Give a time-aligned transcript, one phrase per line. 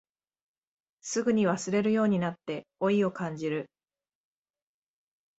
[1.01, 3.69] すぐに忘れるようになって老いを感じる